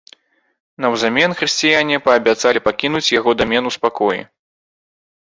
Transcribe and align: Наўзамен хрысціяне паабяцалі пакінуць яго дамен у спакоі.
Наўзамен 0.85 1.35
хрысціяне 1.41 1.99
паабяцалі 2.07 2.63
пакінуць 2.69 3.11
яго 3.19 3.35
дамен 3.43 3.63
у 3.73 3.75
спакоі. 3.77 4.21